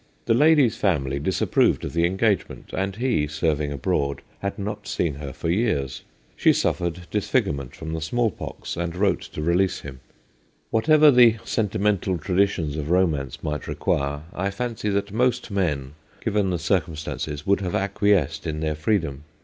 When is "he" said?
2.95-3.27